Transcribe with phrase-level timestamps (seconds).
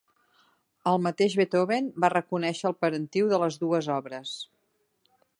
[0.91, 4.33] El mateix Beethoven va reconèixer el parentiu de les dues obres.